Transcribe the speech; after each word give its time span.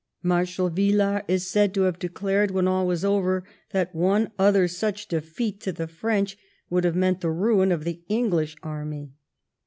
Marshal 0.23 0.71
Villars 0.71 1.21
is 1.27 1.47
said 1.47 1.75
to 1.75 1.83
have 1.83 1.99
declared, 1.99 2.49
when 2.49 2.67
all 2.67 2.87
was 2.87 3.05
over, 3.05 3.43
that 3.69 3.93
one 3.93 4.31
other 4.39 4.67
such 4.67 5.07
defeat 5.07 5.59
to 5.61 5.71
the 5.71 5.87
French 5.87 6.39
would 6.71 6.85
have 6.85 6.95
meant 6.95 7.21
the 7.21 7.29
ruin 7.29 7.71
of 7.71 7.83
the 7.83 8.01
English 8.09 8.55
army. 8.63 9.11